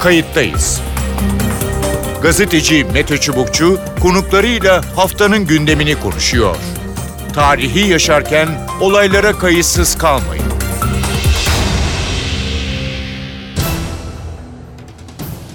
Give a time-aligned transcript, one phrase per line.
[0.00, 0.80] kayıttayız.
[2.22, 6.56] Gazeteci Mete Çubukçu konuklarıyla haftanın gündemini konuşuyor.
[7.34, 8.48] Tarihi yaşarken
[8.80, 10.44] olaylara kayıtsız kalmayın.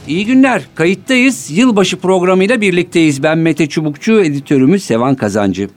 [0.08, 0.62] İyi günler.
[0.76, 1.52] Kayıttayız.
[1.52, 3.24] Yılbaşı programıyla birlikteyiz.
[3.24, 5.70] Ben Mete Çubukçu, editörümüz Sevan Kazancı.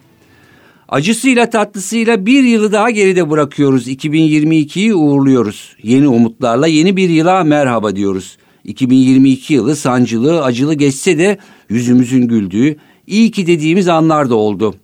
[0.89, 3.89] Acısıyla tatlısıyla bir yılı daha geride bırakıyoruz.
[3.89, 5.77] 2022'yi uğurluyoruz.
[5.83, 8.39] Yeni umutlarla yeni bir yıla merhaba diyoruz.
[8.69, 14.75] 2022 yılı sancılı, acılı geçse de yüzümüzün güldüğü, iyi ki dediğimiz anlar da oldu.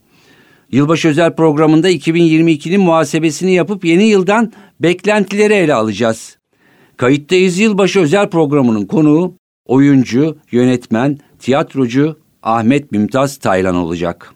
[0.73, 6.38] Yılbaşı özel programında 2022'nin muhasebesini yapıp yeni yıldan beklentileri ele alacağız.
[6.97, 9.34] Kayıttayız Yılbaşı özel programının konuğu
[9.66, 14.35] oyuncu, yönetmen, tiyatrocu Ahmet Mümtaz Taylan olacak.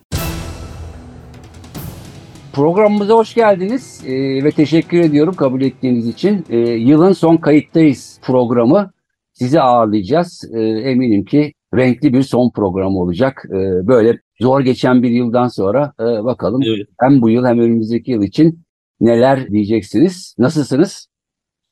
[2.53, 6.45] Programımıza hoş geldiniz ee, ve teşekkür ediyorum kabul ettiğiniz için.
[6.49, 8.91] Ee, yılın son kayıttayız programı
[9.39, 10.49] sizi ağırlayacağız.
[10.53, 13.45] Ee, eminim ki renkli bir son programı olacak.
[13.49, 16.87] Ee, böyle zor geçen bir yıldan sonra e, bakalım evet.
[16.99, 18.63] hem bu yıl hem önümüzdeki yıl için
[18.99, 20.35] neler diyeceksiniz.
[20.37, 21.07] Nasılsınız?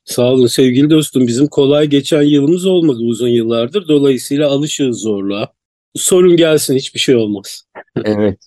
[0.03, 1.27] Sağ olun sevgili dostum.
[1.27, 3.87] Bizim kolay geçen yılımız olmadı uzun yıllardır.
[3.87, 5.53] Dolayısıyla alışığız zorluğa.
[5.95, 7.63] Sorun gelsin hiçbir şey olmaz.
[8.05, 8.39] evet.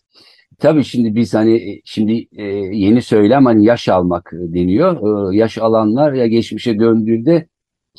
[0.59, 5.33] Tabii şimdi biz hani şimdi e, yeni söylem hani yaş almak deniyor.
[5.33, 7.47] E, yaş alanlar ya geçmişe döndüğünde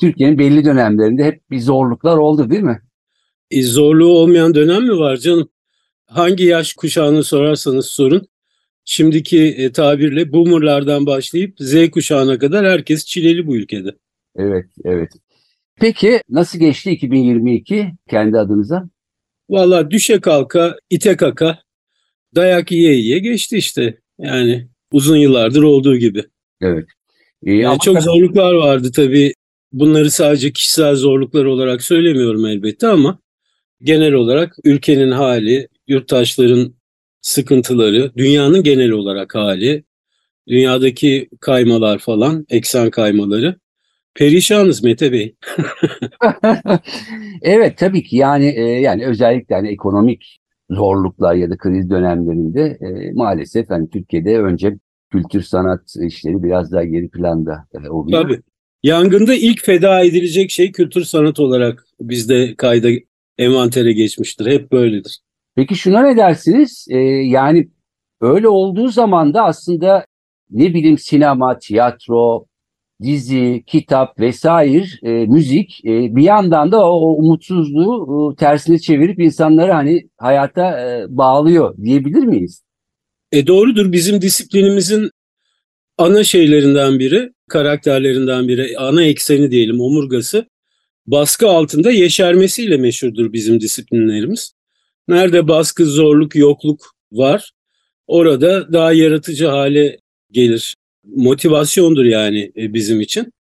[0.00, 2.82] Türkiye'nin belli dönemlerinde hep bir zorluklar oldu değil mi?
[3.50, 5.48] E, zorluğu olmayan dönem mi var canım?
[6.06, 8.28] Hangi yaş kuşağını sorarsanız sorun.
[8.84, 13.90] Şimdiki e, tabirle boomerlardan başlayıp Z kuşağına kadar herkes çileli bu ülkede.
[14.36, 15.12] Evet, evet.
[15.80, 18.88] Peki nasıl geçti 2022 kendi adınıza?
[19.50, 21.58] Valla düşe kalka, ite kaka,
[22.34, 23.98] dayak yiye yiye geçti işte.
[24.18, 26.24] Yani uzun yıllardır olduğu gibi.
[26.60, 26.84] Evet.
[27.46, 28.04] Ee, yani çok tabii...
[28.04, 29.34] zorluklar vardı tabii.
[29.72, 33.18] Bunları sadece kişisel zorluklar olarak söylemiyorum elbette ama
[33.82, 36.74] genel olarak ülkenin hali, yurttaşların
[37.20, 39.84] sıkıntıları, dünyanın genel olarak hali,
[40.48, 43.56] dünyadaki kaymalar falan, eksen kaymaları.
[44.14, 45.36] Perişanız Mete Bey.
[47.42, 50.38] evet tabii ki yani e, yani özellikle hani ekonomik
[50.70, 54.78] zorluklar ya da kriz dönemlerinde e, maalesef hani Türkiye'de önce
[55.10, 58.22] kültür sanat işleri biraz daha geri planda e, oluyor.
[58.22, 58.42] Tabii.
[58.82, 62.88] Yangında ilk feda edilecek şey kültür sanat olarak bizde kayda
[63.38, 64.46] envantere geçmiştir.
[64.46, 65.18] Hep böyledir.
[65.56, 66.86] Peki şuna ne dersiniz?
[66.90, 67.68] Ee, yani
[68.20, 70.06] öyle olduğu zaman da aslında
[70.50, 72.46] ne bileyim sinema, tiyatro,
[73.02, 79.20] dizi, kitap vesaire, e, müzik e, bir yandan da o, o umutsuzluğu e, tersine çevirip
[79.20, 82.62] insanları hani hayata e, bağlıyor diyebilir miyiz?
[83.32, 83.92] E doğrudur.
[83.92, 85.10] Bizim disiplinimizin
[85.98, 90.46] ana şeylerinden biri, karakterlerinden biri, ana ekseni diyelim, omurgası
[91.06, 94.52] baskı altında yeşermesiyle meşhurdur bizim disiplinlerimiz.
[95.08, 97.52] Nerede baskı, zorluk, yokluk var
[98.06, 99.98] orada daha yaratıcı hale
[100.30, 100.76] gelir.
[101.04, 103.32] Motivasyondur yani e, bizim için.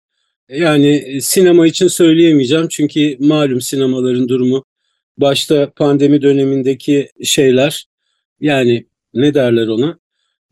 [0.50, 4.66] Yani e, sinema için söyleyemeyeceğim çünkü malum sinemaların durumu
[5.18, 7.86] başta pandemi dönemindeki şeyler
[8.40, 10.00] yani ne derler ona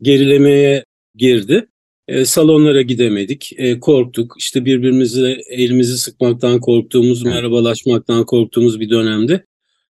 [0.02, 0.84] gerilemeye
[1.14, 1.66] girdi.
[2.08, 4.34] E, salonlara gidemedik, e, korktuk.
[4.38, 9.44] İşte birbirimizi elimizi sıkmaktan korktuğumuz, merhabalaşmaktan korktuğumuz bir dönemde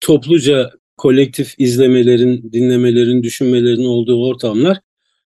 [0.00, 4.78] topluca kolektif izlemelerin, dinlemelerin, düşünmelerin olduğu ortamlar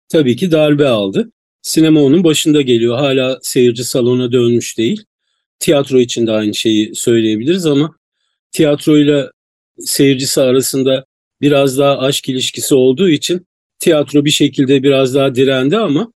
[0.09, 1.33] tabii ki darbe aldı.
[1.63, 2.99] Sinema onun başında geliyor.
[2.99, 5.05] Hala seyirci salona dönmüş değil.
[5.59, 7.97] Tiyatro için de aynı şeyi söyleyebiliriz ama
[8.53, 9.33] tiyatroyla
[9.79, 11.05] seyircisi arasında
[11.41, 13.47] biraz daha aşk ilişkisi olduğu için
[13.79, 16.13] tiyatro bir şekilde biraz daha direndi ama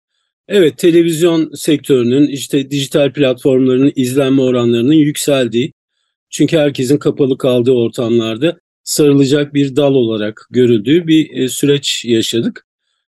[0.49, 5.73] evet televizyon sektörünün işte dijital platformların izlenme oranlarının yükseldiği
[6.31, 12.67] çünkü herkesin kapalı kaldığı ortamlarda sarılacak bir dal olarak görüldüğü bir e, süreç yaşadık.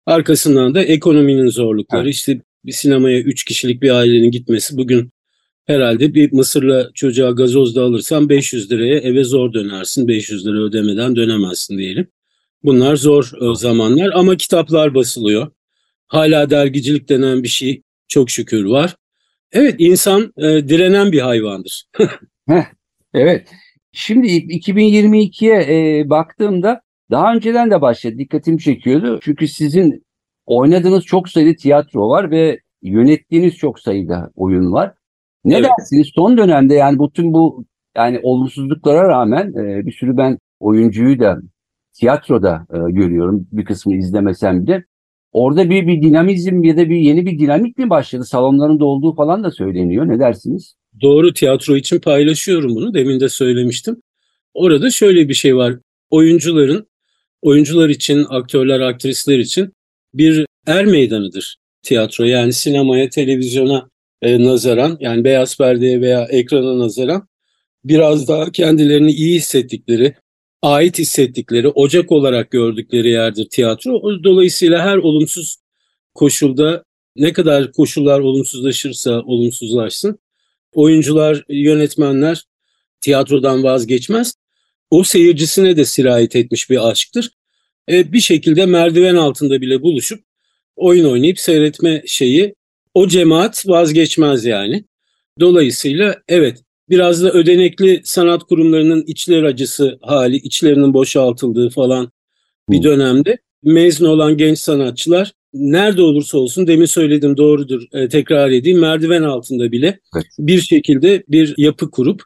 [0.06, 2.14] Arkasından da ekonominin zorlukları evet.
[2.14, 5.12] işte bir sinemaya 3 kişilik bir ailenin gitmesi bugün
[5.66, 10.08] herhalde bir Mısır'la çocuğa gazoz da alırsan 500 liraya eve zor dönersin.
[10.08, 12.08] 500 lira ödemeden dönemezsin diyelim.
[12.64, 15.52] Bunlar zor e, zamanlar ama kitaplar basılıyor.
[16.10, 18.96] Hala dergicilik denen bir şey çok şükür var.
[19.52, 21.86] Evet insan e, direnen bir hayvandır.
[23.14, 23.48] evet.
[23.92, 28.18] Şimdi 2022'ye e, baktığımda daha önceden de başladı.
[28.18, 29.20] Dikkatimi çekiyordu.
[29.24, 30.04] Çünkü sizin
[30.46, 34.94] oynadığınız çok sayıda tiyatro var ve yönettiğiniz çok sayıda oyun var.
[35.46, 35.70] Ne evet.
[35.80, 37.66] dersiniz son dönemde yani bütün bu
[37.98, 41.38] yani olumsuzluklara rağmen e, bir sürü ben oyuncuyu da
[41.94, 43.48] tiyatroda e, görüyorum.
[43.52, 44.86] Bir kısmı izlemesem de.
[45.32, 48.26] Orada bir, bir dinamizm ya da bir yeni bir dinamik mi başladı?
[48.26, 50.08] Salonların dolduğu falan da söyleniyor.
[50.08, 50.76] Ne dersiniz?
[51.02, 52.94] Doğru tiyatro için paylaşıyorum bunu.
[52.94, 54.02] Demin de söylemiştim.
[54.54, 55.74] Orada şöyle bir şey var.
[56.10, 56.88] Oyuncuların,
[57.42, 59.74] oyuncular için, aktörler, aktrisler için
[60.14, 62.24] bir er meydanıdır tiyatro.
[62.24, 63.90] Yani sinemaya, televizyona
[64.22, 67.28] e, nazaran, yani beyaz perdeye veya ekrana nazaran
[67.84, 70.16] biraz daha kendilerini iyi hissettikleri,
[70.62, 74.24] ait hissettikleri, ocak olarak gördükleri yerdir tiyatro.
[74.24, 75.58] Dolayısıyla her olumsuz
[76.14, 76.84] koşulda
[77.16, 80.20] ne kadar koşullar olumsuzlaşırsa olumsuzlaşsın,
[80.74, 82.44] oyuncular, yönetmenler
[83.02, 84.34] tiyatrodan vazgeçmez.
[84.90, 87.30] O seyircisine de sirayet etmiş bir aşktır.
[87.92, 90.24] E, bir şekilde merdiven altında bile buluşup
[90.76, 92.56] oyun oynayıp seyretme şeyi
[92.94, 94.86] o cemaat vazgeçmez yani.
[95.40, 102.12] Dolayısıyla evet biraz da ödenekli sanat kurumlarının içler acısı hali, içlerinin boşaltıldığı falan
[102.70, 108.80] bir dönemde mezun olan genç sanatçılar nerede olursa olsun demin söyledim doğrudur e, tekrar edeyim
[108.80, 110.26] merdiven altında bile evet.
[110.40, 112.24] bir şekilde bir yapı kurup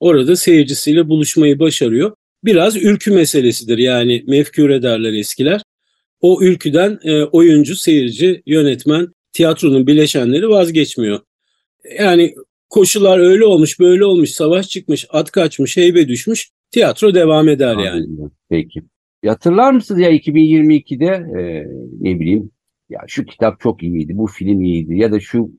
[0.00, 2.12] orada seyircisiyle buluşmayı başarıyor.
[2.44, 5.62] Biraz ülkü meselesidir yani mefkür ederler eskiler.
[6.20, 11.20] O ülküden e, oyuncu, seyirci, yönetmen, tiyatronun bileşenleri vazgeçmiyor.
[11.98, 12.34] Yani
[12.70, 18.06] koşullar öyle olmuş, böyle olmuş, savaş çıkmış, at kaçmış, heybe düşmüş, tiyatro devam eder yani.
[18.48, 18.82] Peki.
[19.26, 21.66] Hatırlar mısınız ya 2022'de e,
[22.00, 22.50] ne bileyim
[22.88, 25.50] ya şu kitap çok iyiydi, bu film iyiydi ya da şu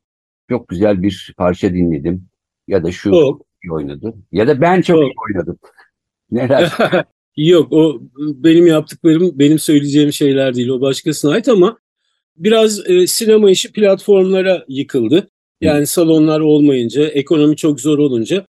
[0.49, 2.27] çok güzel bir parça dinledim
[2.67, 5.03] ya da şu çok iyi oynadı ya da ben çok, çok.
[5.03, 5.59] iyi oynadım.
[6.31, 6.71] Neler?
[7.37, 11.77] Yok o benim yaptıklarım benim söyleyeceğim şeyler değil o başkasına ait ama
[12.37, 15.29] biraz e, sinema işi platformlara yıkıldı.
[15.61, 18.45] Yani salonlar olmayınca ekonomi çok zor olunca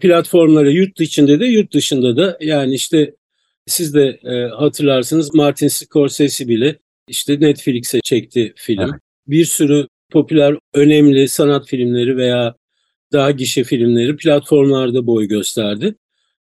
[0.00, 3.14] platformlara yurt içinde de yurt dışında da yani işte
[3.66, 8.80] siz de e, hatırlarsınız Martin Scorsese bile işte Netflix'e çekti film.
[8.80, 9.00] Evet.
[9.26, 12.54] Bir sürü popüler önemli sanat filmleri veya
[13.12, 15.94] daha gişe filmleri platformlarda boy gösterdi.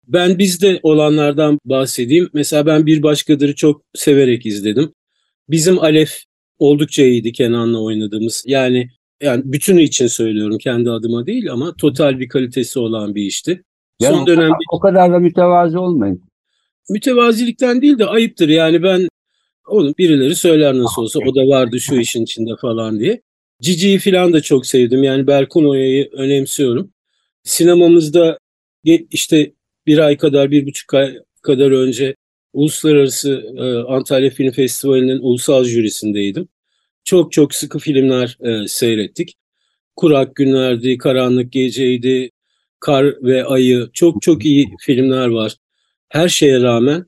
[0.07, 2.29] Ben bizde olanlardan bahsedeyim.
[2.33, 4.93] Mesela ben Bir Başkadır'ı çok severek izledim.
[5.49, 6.23] Bizim Alef
[6.59, 8.43] oldukça iyiydi Kenan'la oynadığımız.
[8.47, 8.89] Yani
[9.21, 13.63] yani bütünü için söylüyorum kendi adıma değil ama total bir kalitesi olan bir işti.
[13.99, 16.21] Yani Son dönemde o kadar da mütevazi olmayın.
[16.89, 18.49] Mütevazilikten değil de ayıptır.
[18.49, 19.07] Yani ben
[19.67, 23.21] onu birileri söyler nasıl olsa o da vardı şu işin içinde falan diye.
[23.61, 25.03] Cici'yi falan da çok sevdim.
[25.03, 26.93] Yani Berkun Oya'yı önemsiyorum.
[27.43, 28.37] Sinemamızda
[29.11, 29.53] işte
[29.87, 32.15] bir ay kadar, bir buçuk ay kadar önce
[32.53, 36.47] Uluslararası e, Antalya Film Festivali'nin ulusal jürisindeydim.
[37.03, 39.35] Çok çok sıkı filmler e, seyrettik.
[39.95, 42.31] Kurak Günlerdi, Karanlık Geceydi,
[42.79, 43.89] Kar ve Ayı.
[43.93, 45.55] Çok çok iyi filmler var.
[46.09, 47.05] Her şeye rağmen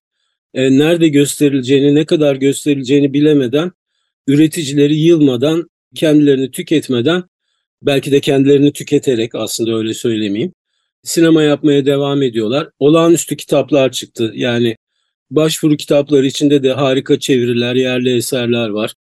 [0.54, 3.72] e, nerede gösterileceğini, ne kadar gösterileceğini bilemeden,
[4.28, 7.24] üreticileri yılmadan, kendilerini tüketmeden,
[7.81, 10.54] belki de kendilerini tüketerek aslında öyle söylemeyeyim,
[11.04, 12.69] sinema yapmaya devam ediyorlar.
[12.80, 14.31] Olağanüstü kitaplar çıktı.
[14.36, 14.75] Yani
[15.31, 18.94] başvuru kitapları içinde de harika çeviriler, yerli eserler var.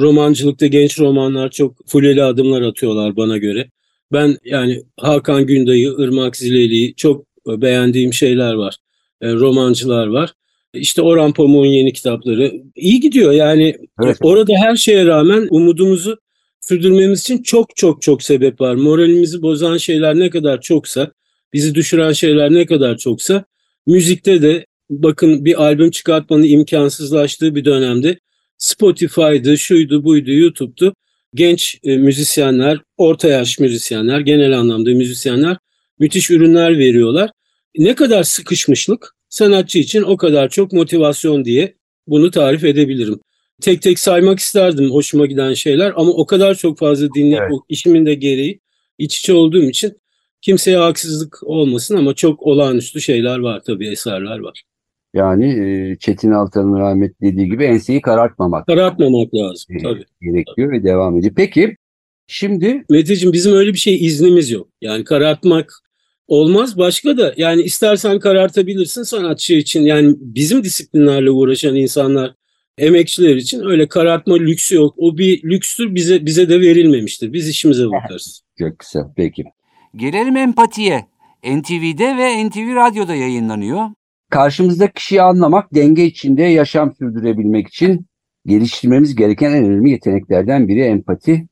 [0.00, 3.70] Romancılıkta genç romanlar çok fuleli adımlar atıyorlar bana göre.
[4.12, 8.76] Ben yani Hakan Günday'ı, Irmak Zileli'yi çok beğendiğim şeyler var.
[9.20, 10.32] E, romancılar var.
[10.74, 14.16] İşte Orhan Pamuk'un yeni kitapları iyi gidiyor yani evet.
[14.20, 16.18] orada her şeye rağmen umudumuzu
[16.60, 18.74] sürdürmemiz için çok çok çok sebep var.
[18.74, 21.12] Moralimizi bozan şeyler ne kadar çoksa
[21.52, 23.44] bizi düşüren şeyler ne kadar çoksa
[23.86, 28.18] müzikte de bakın bir albüm çıkartmanın imkansızlaştığı bir dönemde
[28.58, 30.94] Spotify'dı, şuydu, buydu, YouTube'du.
[31.34, 35.56] Genç e, müzisyenler, orta yaş müzisyenler, genel anlamda müzisyenler
[35.98, 37.30] müthiş ürünler veriyorlar.
[37.76, 41.74] Ne kadar sıkışmışlık sanatçı için o kadar çok motivasyon diye
[42.06, 43.20] bunu tarif edebilirim.
[43.60, 47.60] Tek tek saymak isterdim hoşuma giden şeyler ama o kadar çok fazla dinleyip evet.
[47.68, 48.60] işimin de gereği
[48.98, 49.98] iç içe olduğum için
[50.42, 54.62] kimseye haksızlık olmasın ama çok olağanüstü şeyler var tabii eserler var.
[55.14, 58.66] Yani e, Çetin Altan'ın rahmet dediği gibi enseyi karartmamak.
[58.66, 60.04] Karartmamak lazım e, tabii.
[60.20, 60.78] Gerekiyor tabii.
[60.78, 61.32] ve devam ediyor.
[61.36, 61.76] Peki
[62.26, 62.84] şimdi...
[62.90, 64.68] Meteciğim bizim öyle bir şey iznimiz yok.
[64.80, 65.72] Yani karartmak
[66.28, 66.78] olmaz.
[66.78, 69.82] Başka da yani istersen karartabilirsin sanatçı için.
[69.82, 72.34] Yani bizim disiplinlerle uğraşan insanlar
[72.78, 74.94] emekçiler için öyle karartma lüksü yok.
[74.98, 77.32] O bir lükstür bize bize de verilmemiştir.
[77.32, 78.42] Biz işimize bakarız.
[78.58, 79.44] Çok kısa peki.
[79.96, 81.06] Gelelim empatiye.
[81.44, 83.84] NTV'de ve NTV Radyo'da yayınlanıyor.
[84.30, 88.06] Karşımızdaki kişiyi anlamak, denge içinde yaşam sürdürebilmek için
[88.46, 91.46] geliştirmemiz gereken en önemli yeteneklerden biri empati.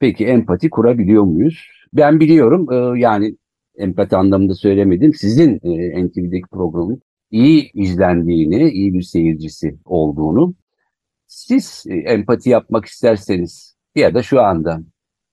[0.00, 1.68] Peki empati kurabiliyor muyuz?
[1.92, 3.36] Ben biliyorum e, yani
[3.76, 5.14] empati anlamında söylemedim.
[5.14, 10.54] Sizin e, NTV'deki programın iyi izlendiğini, iyi bir seyircisi olduğunu.
[11.26, 14.80] Siz e, empati yapmak isterseniz ya da şu anda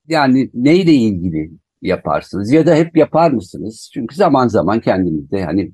[0.08, 3.90] yani neyle ilgili yaparsınız ya da hep yapar mısınız?
[3.94, 5.72] Çünkü zaman zaman kendimizde hani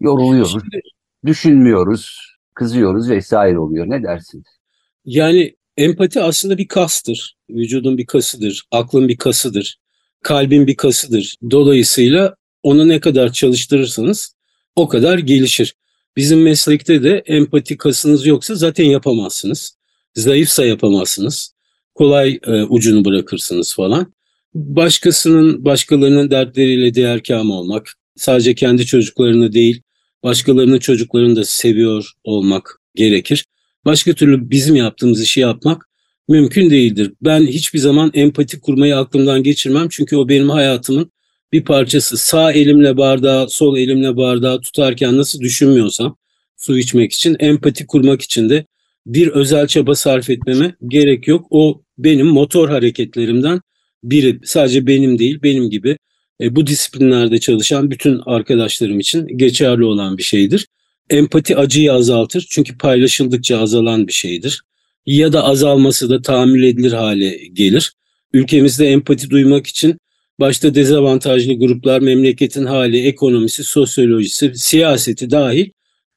[0.00, 0.80] yoruluyoruz, Şimdi,
[1.26, 3.90] düşünmüyoruz, kızıyoruz vesaire oluyor.
[3.90, 4.60] Ne dersiniz?
[5.04, 7.36] yani empati aslında bir kastır.
[7.50, 9.78] Vücudun bir kasıdır, aklın bir kasıdır,
[10.22, 11.34] kalbin bir kasıdır.
[11.50, 14.34] Dolayısıyla onu ne kadar çalıştırırsanız
[14.76, 15.74] o kadar gelişir.
[16.16, 19.76] Bizim meslekte de empati kasınız yoksa zaten yapamazsınız.
[20.14, 21.54] Zayıfsa yapamazsınız.
[21.94, 24.12] Kolay e, ucunu bırakırsınız falan.
[24.54, 29.82] Başkasının, başkalarının dertleriyle değerkam olmak, sadece kendi çocuklarını değil,
[30.22, 33.46] başkalarının çocuklarını da seviyor olmak gerekir.
[33.84, 35.88] Başka türlü bizim yaptığımız işi yapmak
[36.28, 37.12] mümkün değildir.
[37.22, 41.12] Ben hiçbir zaman empati kurmayı aklımdan geçirmem çünkü o benim hayatımın
[41.52, 42.16] bir parçası.
[42.16, 46.16] Sağ elimle bardağı, sol elimle bardağı tutarken nasıl düşünmüyorsam
[46.56, 48.66] su içmek için, empati kurmak için de
[49.06, 51.46] bir özel çaba sarf etmeme gerek yok.
[51.50, 53.60] O benim motor hareketlerimden
[54.04, 54.40] biri.
[54.44, 55.98] Sadece benim değil, benim gibi
[56.40, 60.66] e, bu disiplinlerde çalışan bütün arkadaşlarım için geçerli olan bir şeydir.
[61.10, 64.62] Empati acıyı azaltır çünkü paylaşıldıkça azalan bir şeydir.
[65.06, 67.92] Ya da azalması da tahammül edilir hale gelir.
[68.32, 69.98] Ülkemizde empati duymak için
[70.40, 75.70] başta dezavantajlı gruplar, memleketin hali, ekonomisi, sosyolojisi, siyaseti dahil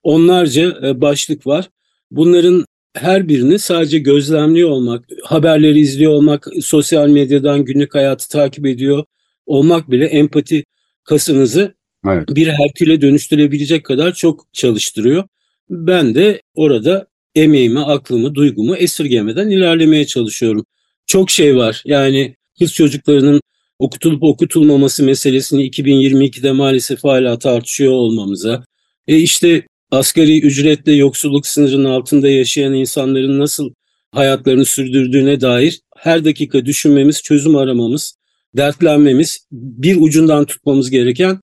[0.04, 1.70] onlarca e, başlık var.
[2.12, 9.04] Bunların her birini sadece gözlemliyor olmak, haberleri izliyor olmak, sosyal medyadan günlük hayatı takip ediyor
[9.46, 10.64] olmak bile empati
[11.04, 11.76] kasınızı
[12.08, 12.30] Evet.
[12.30, 15.24] bir Herkül'e dönüştürebilecek kadar çok çalıştırıyor.
[15.70, 20.66] Ben de orada emeğimi, aklımı, duygumu esirgemeden ilerlemeye çalışıyorum.
[21.08, 21.82] Çok şey var.
[21.86, 23.42] Yani kız çocuklarının
[23.80, 28.64] okutulup okutulmaması meselesini 2022'de maalesef hala tartışıyor olmamıza.
[29.08, 33.74] E işte asgari ücretle yoksulluk sınırının altında yaşayan insanların nasıl
[34.12, 38.18] hayatlarını sürdürdüğüne dair her dakika düşünmemiz, çözüm aramamız,
[38.58, 41.40] dertlenmemiz, bir ucundan tutmamız gereken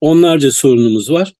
[0.00, 1.32] onlarca sorunumuz var.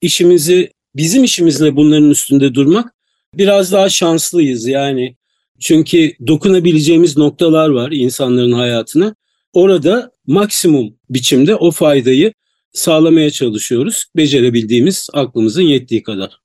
[0.00, 2.94] İşimizi, bizim işimizle bunların üstünde durmak
[3.34, 5.16] biraz daha şanslıyız yani.
[5.60, 9.14] Çünkü dokunabileceğimiz noktalar var insanların hayatına.
[9.52, 12.32] Orada maksimum biçimde o faydayı
[12.72, 14.04] sağlamaya çalışıyoruz.
[14.16, 16.38] Becerebildiğimiz aklımızın yettiği kadar.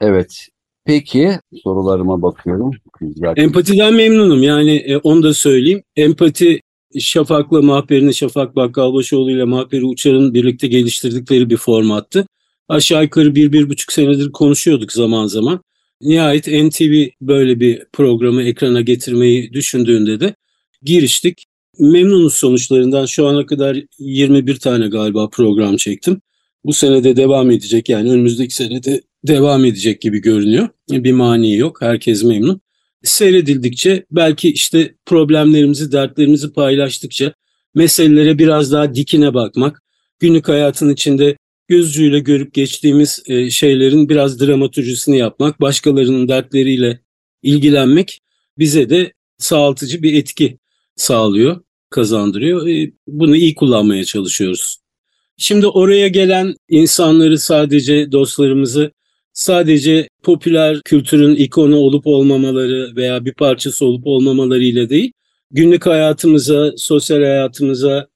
[0.00, 0.48] Evet.
[0.84, 1.30] Peki
[1.62, 2.70] sorularıma bakıyorum.
[3.00, 3.34] Güzel.
[3.36, 5.82] Empatiden memnunum yani e, onu da söyleyeyim.
[5.96, 6.60] Empati
[6.98, 12.26] Şafak'la Mahper'in Şafak Bakkalbaşoğlu ile Mahperi Uçar'ın birlikte geliştirdikleri bir formattı.
[12.68, 15.60] Aşağı yukarı bir, bir buçuk senedir konuşuyorduk zaman zaman.
[16.00, 20.34] Nihayet NTV böyle bir programı ekrana getirmeyi düşündüğünde de
[20.82, 21.44] giriştik.
[21.78, 23.06] Memnunuz sonuçlarından.
[23.06, 26.20] Şu ana kadar 21 tane galiba program çektim.
[26.64, 30.68] Bu senede devam edecek yani önümüzdeki senede devam edecek gibi görünüyor.
[30.90, 31.82] Bir mani yok.
[31.82, 32.60] Herkes memnun.
[33.04, 37.34] Seyredildikçe belki işte problemlerimizi, dertlerimizi paylaştıkça
[37.74, 39.82] meselelere biraz daha dikine bakmak,
[40.18, 41.36] günlük hayatın içinde
[41.68, 47.00] gözcüyle görüp geçtiğimiz e, şeylerin biraz dramaturjisini yapmak, başkalarının dertleriyle
[47.42, 48.20] ilgilenmek
[48.58, 50.58] bize de sağaltıcı bir etki
[50.96, 52.68] sağlıyor, kazandırıyor.
[52.68, 54.78] E, Bunu iyi kullanmaya çalışıyoruz.
[55.36, 58.92] Şimdi oraya gelen insanları sadece dostlarımızı
[59.38, 65.12] sadece popüler kültürün ikonu olup olmamaları veya bir parçası olup olmamalarıyla değil,
[65.50, 68.08] günlük hayatımıza, sosyal hayatımıza,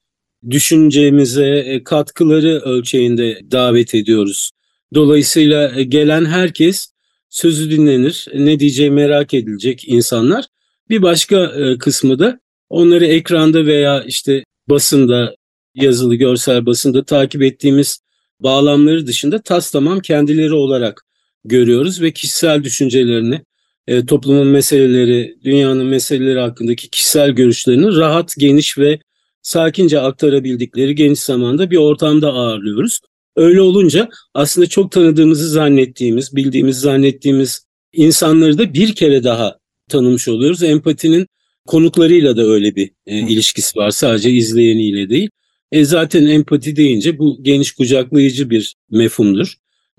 [0.50, 4.50] düşüncemize e, katkıları ölçeğinde davet ediyoruz.
[4.94, 6.92] Dolayısıyla e, gelen herkes
[7.28, 10.44] sözü dinlenir, ne diyeceği merak edilecek insanlar.
[10.88, 15.34] Bir başka e, kısmı da onları ekranda veya işte basında,
[15.74, 18.00] yazılı görsel basında takip ettiğimiz
[18.40, 21.04] bağlamları dışında tas tamam kendileri olarak
[21.44, 23.40] görüyoruz ve kişisel düşüncelerini,
[23.86, 28.98] e, toplumun meseleleri, dünyanın meseleleri hakkındaki kişisel görüşlerini rahat, geniş ve
[29.42, 33.00] sakince aktarabildikleri geniş zamanda bir ortamda ağırlıyoruz.
[33.36, 39.58] Öyle olunca aslında çok tanıdığımızı zannettiğimiz, bildiğimiz zannettiğimiz insanları da bir kere daha
[39.88, 40.62] tanımış oluyoruz.
[40.62, 41.26] Empatinin
[41.66, 43.90] konuklarıyla da öyle bir e, ilişkisi var.
[43.90, 45.30] Sadece izleyeniyle değil.
[45.72, 49.54] E zaten empati deyince bu geniş kucaklayıcı bir mefhumdur.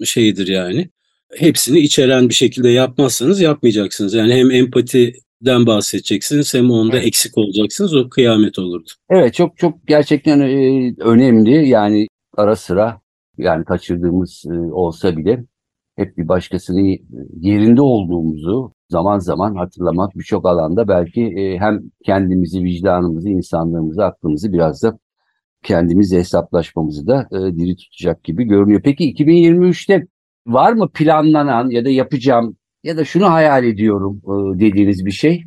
[0.05, 0.89] Şeydir yani.
[1.37, 4.13] Hepsini içeren bir şekilde yapmazsanız yapmayacaksınız.
[4.13, 7.07] Yani hem empatiden bahsedeceksiniz hem onda Evet.
[7.07, 7.95] eksik olacaksınız.
[7.95, 8.89] O kıyamet olurdu.
[9.09, 11.67] Evet çok çok gerçekten e, önemli.
[11.67, 13.01] Yani ara sıra
[13.37, 15.45] yani kaçırdığımız e, olsa bile
[15.95, 16.99] hep bir başkasının e,
[17.39, 24.83] yerinde olduğumuzu zaman zaman hatırlamak birçok alanda belki e, hem kendimizi, vicdanımızı, insanlığımızı, aklımızı biraz
[24.83, 24.99] da
[25.63, 28.81] kendimizle hesaplaşmamızı da e, diri tutacak gibi görünüyor.
[28.83, 30.07] Peki 2023'te
[30.47, 35.43] var mı planlanan ya da yapacağım ya da şunu hayal ediyorum e, dediğiniz bir şey?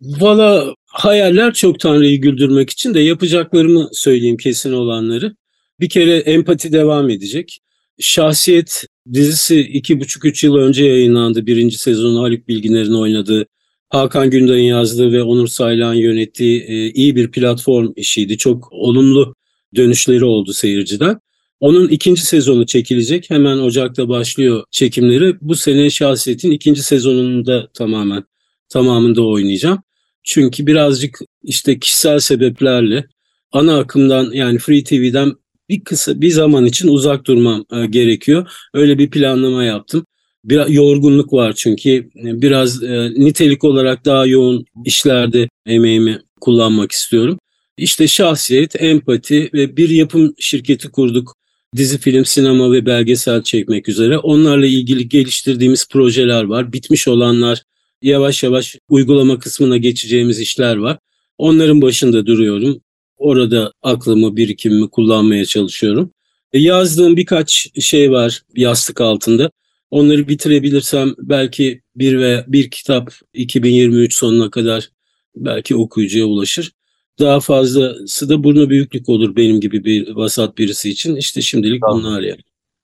[0.00, 5.36] Valla hayaller çok Tanrı'yı güldürmek için de yapacaklarımı söyleyeyim kesin olanları.
[5.80, 7.58] Bir kere empati devam edecek.
[8.00, 11.46] Şahsiyet dizisi iki buçuk üç yıl önce yayınlandı.
[11.46, 13.46] Birinci sezonu Haluk Bilginer'in oynadığı,
[13.88, 18.38] Hakan Günday'ın yazdığı ve Onur Saylan yönettiği e, iyi bir platform işiydi.
[18.38, 19.34] Çok olumlu
[19.76, 21.20] dönüşleri oldu seyirciden.
[21.60, 23.30] Onun ikinci sezonu çekilecek.
[23.30, 25.36] Hemen Ocak'ta başlıyor çekimleri.
[25.40, 28.24] Bu sene Şahsiyet'in ikinci sezonunda tamamen
[28.68, 29.82] tamamında oynayacağım.
[30.22, 33.04] Çünkü birazcık işte kişisel sebeplerle
[33.52, 35.32] ana akımdan yani Free TV'den
[35.68, 38.50] bir kısa bir zaman için uzak durmam e, gerekiyor.
[38.74, 40.06] Öyle bir planlama yaptım.
[40.44, 47.38] Bir yorgunluk var çünkü biraz e, nitelik olarak daha yoğun işlerde emeğimi kullanmak istiyorum.
[47.76, 51.36] İşte şahsiyet, empati ve bir yapım şirketi kurduk.
[51.76, 54.18] Dizi, film, sinema ve belgesel çekmek üzere.
[54.18, 56.72] Onlarla ilgili geliştirdiğimiz projeler var.
[56.72, 57.62] Bitmiş olanlar,
[58.02, 60.98] yavaş yavaş uygulama kısmına geçeceğimiz işler var.
[61.38, 62.80] Onların başında duruyorum.
[63.16, 66.10] Orada aklımı, birikimimi kullanmaya çalışıyorum.
[66.52, 69.50] E, yazdığım birkaç şey var yastık altında.
[69.90, 74.90] Onları bitirebilirsem belki bir ve bir kitap 2023 sonuna kadar
[75.36, 76.72] belki okuyucuya ulaşır.
[77.20, 81.16] Daha fazlası da burnu büyüklük olur benim gibi bir vasat birisi için.
[81.16, 81.98] İşte şimdilik Tamam.
[81.98, 82.40] bunlar yani.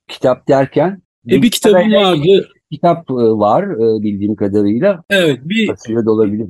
[0.09, 1.03] Kitap derken?
[1.31, 2.49] E bir kitabım vardı.
[2.73, 5.03] Kitap e, var e, bildiğim kadarıyla.
[5.11, 5.69] Evet bir
[6.07, 6.47] de olabilir.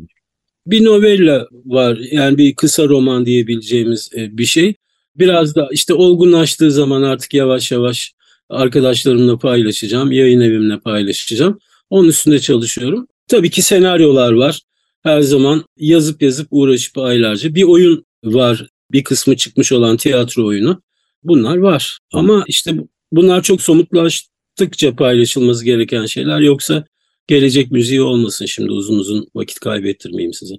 [0.67, 1.99] bir novella var.
[2.11, 4.75] Yani bir kısa roman diyebileceğimiz e, bir şey.
[5.17, 8.13] Biraz da işte olgunlaştığı zaman artık yavaş yavaş
[8.49, 10.13] arkadaşlarımla paylaşacağım.
[10.13, 11.59] Yayın evimle paylaşacağım.
[11.91, 13.07] Onun üstünde çalışıyorum.
[13.29, 14.61] Tabii ki senaryolar var.
[15.03, 17.55] Her zaman yazıp yazıp uğraşıp aylarca.
[17.55, 18.69] Bir oyun var.
[18.93, 20.83] Bir kısmı çıkmış olan tiyatro oyunu.
[21.25, 21.99] Bunlar var.
[22.13, 26.41] Ama işte bu- bunlar çok somutlaştıkça paylaşılması gereken şeyler.
[26.41, 26.85] Yoksa
[27.27, 30.55] gelecek müziği olmasın şimdi uzun uzun vakit kaybettirmeyeyim size.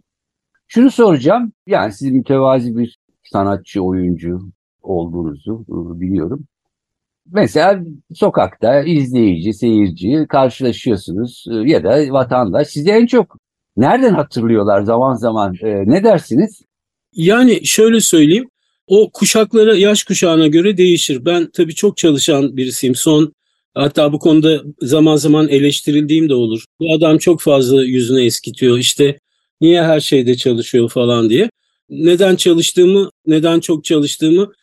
[0.67, 1.53] Şunu soracağım.
[1.67, 4.41] Yani siz mütevazi bir sanatçı, oyuncu
[4.81, 6.45] olduğunuzu e, biliyorum.
[7.31, 7.83] Mesela
[8.13, 13.37] sokakta izleyici, seyirci karşılaşıyorsunuz e, ya da vatandaş sizi en çok
[13.77, 15.55] nereden hatırlıyorlar zaman zaman?
[15.61, 16.61] E, ne dersiniz?
[17.13, 18.49] Yani şöyle söyleyeyim.
[18.87, 21.25] O kuşaklara, yaş kuşağına göre değişir.
[21.25, 22.95] Ben tabii çok çalışan birisiyim.
[22.95, 23.33] Son
[23.73, 26.65] hatta bu konuda zaman zaman eleştirildiğim de olur.
[26.79, 28.77] Bu adam çok fazla yüzüne eskitiyor.
[28.77, 29.19] İşte
[29.61, 31.49] niye her şeyde çalışıyor falan diye.
[31.89, 34.53] Neden çalıştığımı, neden çok çalıştığımı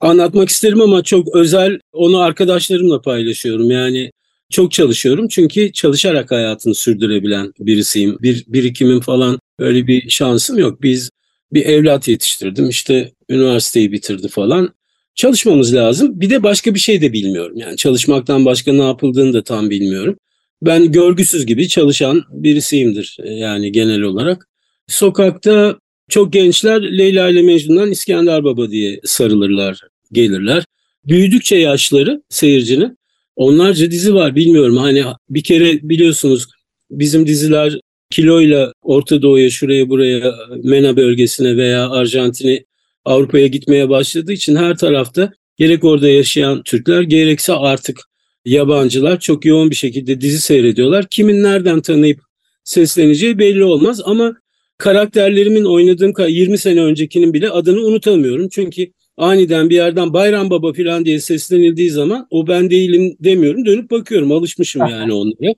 [0.00, 3.70] anlatmak isterim ama çok özel onu arkadaşlarımla paylaşıyorum.
[3.70, 4.10] Yani
[4.50, 8.18] çok çalışıyorum çünkü çalışarak hayatını sürdürebilen birisiyim.
[8.22, 10.82] Bir birikimim falan öyle bir şansım yok.
[10.82, 11.10] Biz
[11.52, 12.68] bir evlat yetiştirdim.
[12.68, 14.74] İşte üniversiteyi bitirdi falan.
[15.14, 16.20] Çalışmamız lazım.
[16.20, 17.56] Bir de başka bir şey de bilmiyorum.
[17.56, 20.16] Yani çalışmaktan başka ne yapıldığını da tam bilmiyorum.
[20.62, 24.48] Ben görgüsüz gibi çalışan birisiyimdir e, yani genel olarak.
[24.86, 29.80] Sokakta çok gençler Leyla ile Mecnun'dan İskender Baba diye sarılırlar,
[30.12, 30.64] gelirler.
[31.04, 32.98] Büyüdükçe yaşları seyircinin
[33.38, 34.76] onlarca dizi var bilmiyorum.
[34.76, 36.46] Hani bir kere biliyorsunuz
[36.90, 42.64] bizim diziler kiloyla Orta Doğu'ya, şuraya buraya, MENA bölgesine veya Arjantin'e,
[43.04, 48.00] Avrupa'ya gitmeye başladığı için her tarafta gerek orada yaşayan Türkler gerekse artık
[48.44, 51.06] yabancılar çok yoğun bir şekilde dizi seyrediyorlar.
[51.10, 52.20] Kimin nereden tanıyıp
[52.64, 54.34] sesleneceği belli olmaz ama
[54.78, 58.48] karakterlerimin oynadığım ka- 20 sene öncekinin bile adını unutamıyorum.
[58.48, 58.86] Çünkü
[59.18, 63.66] aniden bir yerden Bayram Baba falan diye seslenildiği zaman o ben değilim demiyorum.
[63.66, 65.54] Dönüp bakıyorum alışmışım yani onlara.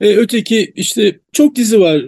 [0.00, 2.02] E, öteki işte çok dizi var.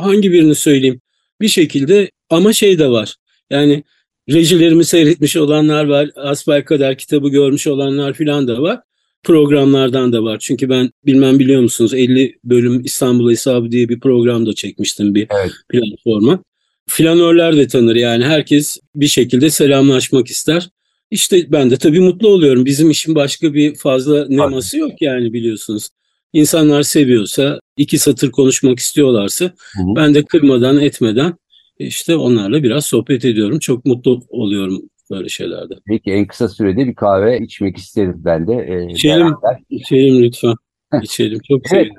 [0.00, 1.00] Hangi birini söyleyeyim?
[1.40, 3.16] Bir şekilde ama şey de var.
[3.50, 3.84] Yani
[4.30, 6.10] rejilerimi seyretmiş olanlar var.
[6.16, 8.80] Asbel kadar kitabı görmüş olanlar filan da var.
[9.22, 10.38] Programlardan da var.
[10.40, 15.26] Çünkü ben bilmem biliyor musunuz 50 bölüm İstanbul Hesabı diye bir program da çekmiştim bir
[15.40, 15.52] Evet.
[15.68, 16.42] platforma.
[16.88, 20.70] Flanörler de tanır yani herkes bir şekilde selamlaşmak ister.
[21.10, 22.64] İşte ben de tabii mutlu oluyorum.
[22.64, 25.88] Bizim işin başka bir fazla neması yok yani biliyorsunuz.
[26.32, 29.96] İnsanlar seviyorsa, iki satır konuşmak istiyorlarsa Hı hı.
[29.96, 31.34] ben de kırmadan etmeden
[31.78, 33.58] işte onlarla biraz sohbet ediyorum.
[33.58, 35.74] Çok mutlu oluyorum böyle şeylerde.
[35.86, 38.52] Peki en kısa sürede bir kahve içmek isterim ben de.
[38.52, 39.26] e, İçelim.
[39.26, 39.60] beraber.
[39.70, 40.54] İçelim lütfen.
[41.02, 41.38] İçelim.
[41.48, 41.70] Çok Evet.
[41.70, 41.94] sevinirim.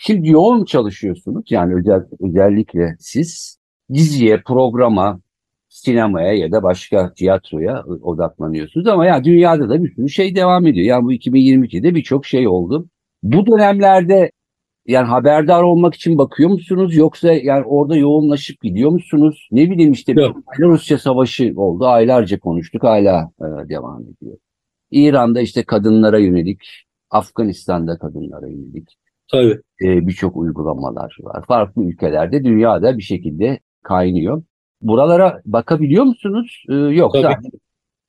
[0.00, 3.59] Şimdi yoğun çalışıyorsunuz yani özel, özellikle siz
[3.94, 5.20] diziye, programa,
[5.68, 10.86] sinemaya ya da başka tiyatroya odaklanıyorsunuz ama ya dünyada da bir sürü şey devam ediyor.
[10.86, 12.88] Yani bu 2022'de birçok şey oldu.
[13.22, 14.32] Bu dönemlerde
[14.86, 19.48] yani haberdar olmak için bakıyor musunuz yoksa yani orada yoğunlaşıp gidiyor musunuz?
[19.52, 20.36] Ne bileyim işte Yok.
[20.58, 24.38] Rusya savaşı oldu aylarca konuştuk hala e, devam ediyor.
[24.90, 26.62] İran'da işte kadınlara yönelik,
[27.10, 28.96] Afganistan'da kadınlara yönelik
[29.32, 29.60] Tabii.
[29.82, 31.44] e, birçok uygulamalar var.
[31.46, 34.42] Farklı ülkelerde dünyada bir şekilde kaynıyor.
[34.82, 36.64] buralara bakabiliyor musunuz?
[36.68, 37.48] Ee, yoksa Tabii.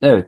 [0.02, 0.26] evet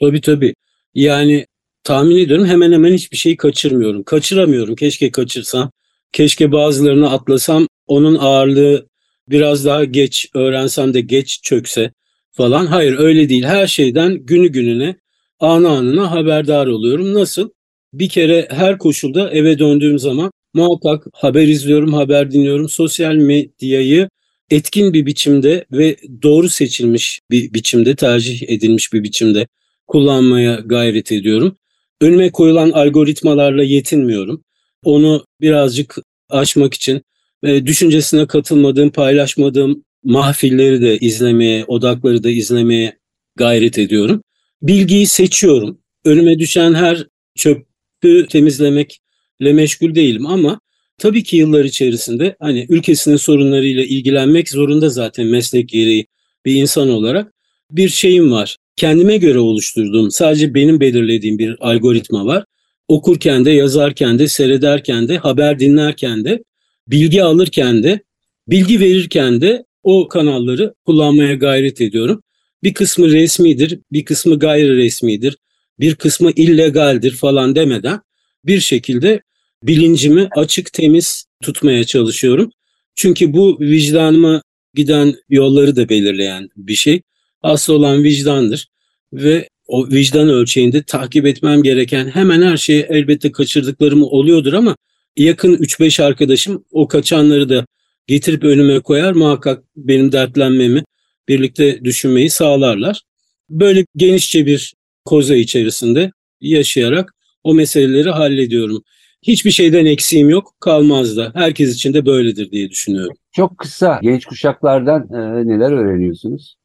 [0.00, 0.54] Tabii tabii.
[0.94, 1.46] Yani
[1.84, 4.02] tahmin ediyorum hemen hemen hiçbir şeyi kaçırmıyorum.
[4.02, 4.76] Kaçıramıyorum.
[4.76, 5.70] Keşke kaçırsam.
[6.12, 7.66] Keşke bazılarını atlasam.
[7.86, 8.86] Onun ağırlığı
[9.28, 11.92] biraz daha geç öğrensem de geç çökse
[12.30, 12.66] falan.
[12.66, 13.44] Hayır öyle değil.
[13.44, 14.96] Her şeyden günü gününe,
[15.40, 17.14] anı anına haberdar oluyorum.
[17.14, 17.50] Nasıl?
[17.92, 22.68] Bir kere her koşulda eve döndüğüm zaman muhakkak haber izliyorum, haber dinliyorum.
[22.68, 24.08] Sosyal medyayı
[24.50, 29.46] etkin bir biçimde ve doğru seçilmiş bir biçimde, tercih edilmiş bir biçimde
[29.86, 31.56] kullanmaya gayret ediyorum.
[32.00, 34.44] Önüme koyulan algoritmalarla yetinmiyorum.
[34.84, 35.96] Onu birazcık
[36.30, 37.02] aşmak için
[37.44, 42.98] ve düşüncesine katılmadığım, paylaşmadığım mahfilleri de izlemeye, odakları da izlemeye
[43.36, 44.22] gayret ediyorum.
[44.62, 45.78] Bilgiyi seçiyorum.
[46.04, 50.60] Önüme düşen her çöpü temizlemekle meşgul değilim ama
[50.98, 56.06] tabii ki yıllar içerisinde hani ülkesinin sorunlarıyla ilgilenmek zorunda zaten meslek gereği
[56.44, 57.32] bir insan olarak
[57.70, 62.44] bir şeyim var kendime göre oluşturduğum, sadece benim belirlediğim bir algoritma var.
[62.88, 66.44] Okurken de, yazarken de, seyrederken de, haber dinlerken de,
[66.88, 68.00] bilgi alırken de,
[68.48, 72.22] bilgi verirken de o kanalları kullanmaya gayret ediyorum.
[72.62, 75.36] Bir kısmı resmidir, bir kısmı gayri resmidir,
[75.80, 78.00] bir kısmı illegaldir falan demeden
[78.44, 79.20] bir şekilde
[79.66, 82.50] bilincimi açık, temiz tutmaya çalışıyorum.
[82.94, 84.42] Çünkü bu vicdanıma
[84.74, 87.02] giden yolları da belirleyen bir şey
[87.42, 88.68] asıl olan vicdandır
[89.12, 94.76] ve o vicdan ölçeğinde takip etmem gereken hemen her şeyi elbette kaçırdıklarım oluyordur ama
[95.16, 97.66] yakın 3-5 arkadaşım o kaçanları da
[98.06, 100.84] getirip önüme koyar muhakkak benim dertlenmemi
[101.28, 103.02] birlikte düşünmeyi sağlarlar.
[103.50, 104.74] Böyle genişçe bir
[105.04, 108.82] koza içerisinde yaşayarak o meseleleri hallediyorum.
[109.22, 111.32] Hiçbir şeyden eksiğim yok, kalmaz da.
[111.34, 113.16] Herkes için de böyledir diye düşünüyorum.
[113.32, 116.56] çok kısa genç kuşaklardan e, neler öğreniyorsunuz?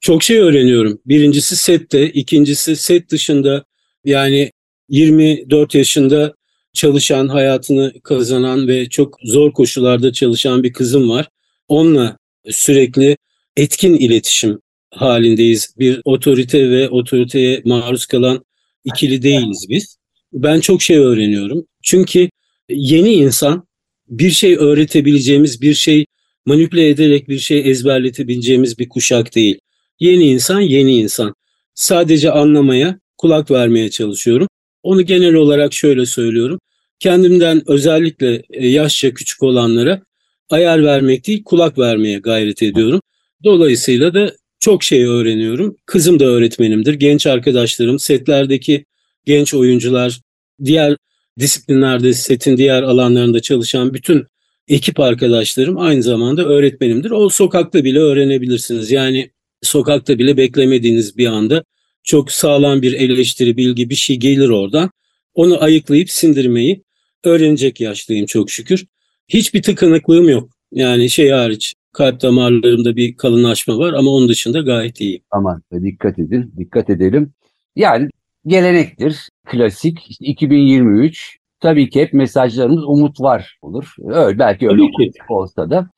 [0.00, 1.00] çok şey öğreniyorum.
[1.06, 3.64] Birincisi sette, ikincisi set dışında
[4.04, 4.52] yani
[4.88, 6.34] 24 yaşında
[6.72, 11.28] çalışan, hayatını kazanan ve çok zor koşullarda çalışan bir kızım var.
[11.68, 12.18] Onunla
[12.50, 13.16] sürekli
[13.56, 15.74] etkin iletişim halindeyiz.
[15.78, 18.44] Bir otorite ve otoriteye maruz kalan
[18.84, 19.98] ikili değiliz biz.
[20.32, 21.66] Ben çok şey öğreniyorum.
[21.82, 22.28] Çünkü
[22.68, 23.68] yeni insan
[24.08, 26.06] bir şey öğretebileceğimiz, bir şey
[26.46, 29.58] manipüle ederek bir şey ezberletebileceğimiz bir kuşak değil.
[30.00, 31.34] Yeni insan yeni insan.
[31.74, 34.48] Sadece anlamaya, kulak vermeye çalışıyorum.
[34.82, 36.58] Onu genel olarak şöyle söylüyorum.
[37.00, 40.02] Kendimden özellikle e, yaşça küçük olanlara
[40.50, 43.00] ayar vermek değil kulak vermeye gayret ediyorum.
[43.44, 45.76] Dolayısıyla da çok şey öğreniyorum.
[45.86, 46.94] Kızım da öğretmenimdir.
[46.94, 48.84] Genç arkadaşlarım, setlerdeki
[49.28, 50.20] genç oyuncular,
[50.64, 50.96] diğer
[51.38, 54.26] disiplinlerde, setin diğer alanlarında çalışan bütün
[54.68, 57.10] ekip arkadaşlarım aynı zamanda öğretmenimdir.
[57.10, 58.90] O sokakta bile öğrenebilirsiniz.
[58.90, 59.30] Yani
[59.62, 61.64] sokakta bile beklemediğiniz bir anda
[62.04, 64.90] çok sağlam bir eleştiri, bilgi bir şey gelir oradan.
[65.34, 66.82] Onu ayıklayıp sindirmeyi
[67.24, 68.86] öğrenecek yaşlıyım çok şükür.
[69.28, 70.50] Hiçbir tıkanıklığım yok.
[70.72, 75.22] Yani şey hariç kalp damarlarımda bir kalınlaşma var ama onun dışında gayet iyiyim.
[75.30, 77.32] Aman dikkat edin, dikkat edelim.
[77.76, 78.08] Yani
[78.48, 80.10] gelenektir, klasik.
[80.10, 83.94] İşte 2023 tabii ki hep mesajlarımız umut var olur.
[84.04, 84.82] Öyle, belki öyle
[85.28, 85.90] olsa da.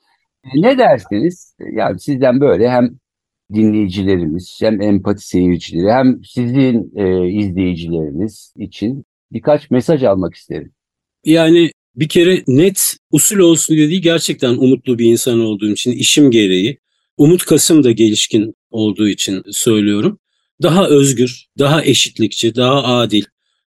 [0.45, 1.57] E, Ne dersiniz?
[1.73, 2.91] Yani sizden böyle hem
[3.55, 10.73] dinleyicilerimiz hem empati seyircileri hem sizin e, izleyicileriniz için birkaç mesaj almak isterim.
[11.25, 16.79] Yani bir kere net usul olsun dediği gerçekten umutlu bir insan olduğum için işim gereği
[17.17, 20.19] Umut Kasım da gelişkin olduğu için söylüyorum.
[20.63, 23.25] Daha özgür, daha eşitlikçi, daha adil,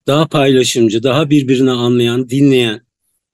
[0.07, 2.81] daha paylaşımcı, daha birbirini anlayan, dinleyen,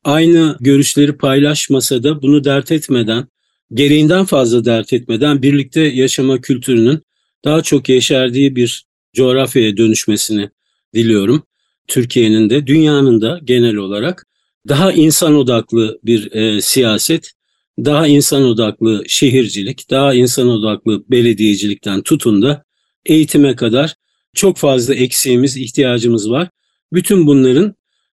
[0.04, 3.28] aynı görüşleri paylaşmasa da bunu dert etmeden,
[3.74, 7.02] gereğinden fazla dert etmeden birlikte yaşama kültürünün
[7.46, 10.50] daha çok yeşerdiği bir coğrafyaya dönüşmesini
[10.94, 11.44] diliyorum.
[11.88, 14.28] Türkiye'nin de dünyanın da genel olarak
[14.68, 17.32] daha insan odaklı bir e, siyaset,
[17.80, 22.65] daha insan odaklı şehircilik, daha insan odaklı belediyecilikten tutun da
[23.06, 23.96] eğitime kadar
[24.36, 26.50] çok fazla eksiğimiz, ihtiyacımız var.
[26.94, 27.76] Bütün bunların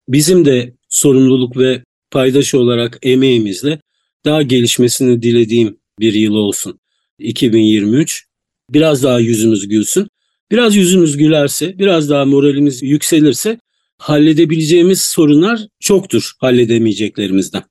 [0.09, 3.81] bizim de sorumluluk ve paydaş olarak emeğimizle
[4.25, 6.81] daha gelişmesini dilediğim bir yıl olsun.
[7.19, 8.27] 2023
[8.71, 10.09] biraz daha yüzümüz gülsün.
[10.51, 13.59] Biraz yüzümüz gülerse, biraz daha moralimiz yükselirse
[13.99, 17.63] halledebileceğimiz sorunlar çoktur halledemeyeceklerimizden.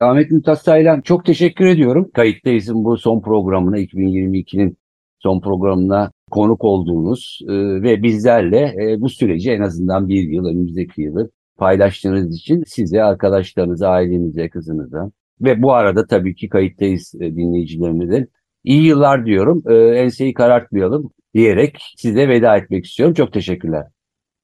[0.00, 2.10] Ahmet Mümtaz Taylan çok teşekkür ediyorum.
[2.14, 4.76] Kayıttayız'ın bu son programına 2022'nin
[5.18, 11.02] son programına konuk olduğunuz e, ve bizlerle e, bu süreci en azından bir yıl önümüzdeki
[11.02, 15.10] yılı paylaştığınız için size, arkadaşlarınıza, ailenize, kızınıza
[15.40, 18.28] ve bu arada tabii ki kayıttayız e, dinleyicilerine de
[18.64, 19.62] İyi yıllar diyorum.
[19.68, 23.14] Ee, enseyi karartmayalım diyerek size veda etmek istiyorum.
[23.14, 23.86] Çok teşekkürler.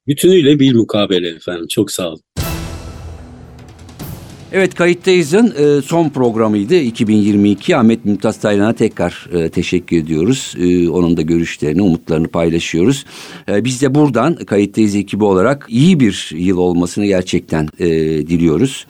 [0.07, 1.67] Bütünüyle bir mukabele efendim.
[1.69, 2.21] Çok sağ olun.
[4.57, 7.77] Evet kayıttayız'ın e, son programıydı 2022.
[7.77, 10.55] Ahmet Mümtaz Taylan'a tekrar e, teşekkür ediyoruz.
[10.59, 13.05] E, onun da görüşlerini, umutlarını paylaşıyoruz.
[13.49, 17.87] E, biz de buradan kayıttayız ekibi olarak iyi bir yıl olmasını gerçekten e,
[18.27, 18.87] diliyoruz.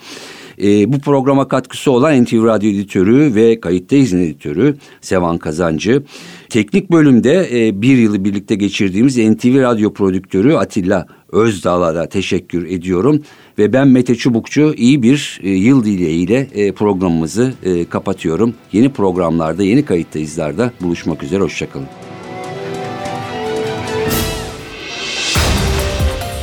[0.62, 6.02] E, bu programa katkısı olan NTV Radyo Editörü ve Kayıttayız'ın editörü Sevan Kazancı.
[6.48, 13.22] Teknik bölümde e, bir yılı birlikte geçirdiğimiz NTV Radyo prodüktörü Atilla Özdağ'a da teşekkür ediyorum.
[13.58, 18.54] Ve ben Mete Çubukçu iyi bir e, yıl dileğiyle e, programımızı e, kapatıyorum.
[18.72, 21.42] Yeni programlarda, yeni kayıttayızlarda buluşmak üzere.
[21.42, 21.86] Hoşçakalın.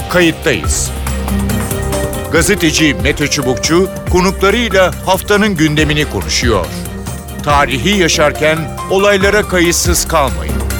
[0.10, 0.92] Kayıttayız.
[2.32, 6.66] Gazeteci Mete Çubukçu konuklarıyla haftanın gündemini konuşuyor.
[7.44, 8.58] Tarihi yaşarken
[8.90, 10.71] olaylara kayıtsız kalmayın.